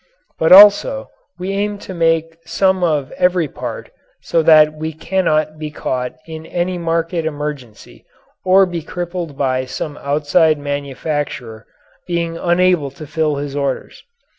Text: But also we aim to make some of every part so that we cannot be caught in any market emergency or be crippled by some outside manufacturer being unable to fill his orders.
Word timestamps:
But 0.39 0.51
also 0.51 1.11
we 1.37 1.51
aim 1.51 1.77
to 1.85 1.93
make 1.93 2.37
some 2.43 2.83
of 2.83 3.11
every 3.19 3.47
part 3.47 3.91
so 4.19 4.41
that 4.41 4.73
we 4.73 4.93
cannot 4.93 5.59
be 5.59 5.69
caught 5.69 6.15
in 6.25 6.43
any 6.47 6.79
market 6.79 7.23
emergency 7.23 8.07
or 8.43 8.65
be 8.65 8.81
crippled 8.81 9.37
by 9.37 9.65
some 9.65 9.99
outside 10.01 10.57
manufacturer 10.57 11.67
being 12.07 12.35
unable 12.35 12.89
to 12.89 13.05
fill 13.05 13.35
his 13.35 13.55
orders. 13.55 14.01